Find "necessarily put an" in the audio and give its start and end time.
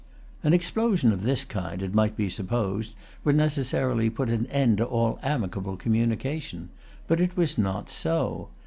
3.35-4.47